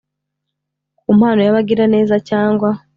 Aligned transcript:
Ku 0.99 1.09
mpano 1.17 1.39
y 1.43 1.49
abagiraneza 1.51 2.15
cyangwa 2.29 2.69